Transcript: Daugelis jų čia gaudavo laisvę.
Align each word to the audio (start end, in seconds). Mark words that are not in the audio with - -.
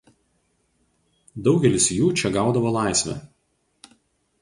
Daugelis 1.49 1.91
jų 1.99 2.09
čia 2.23 2.35
gaudavo 2.41 2.75
laisvę. 2.81 3.19